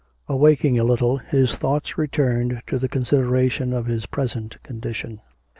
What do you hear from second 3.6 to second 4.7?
of his present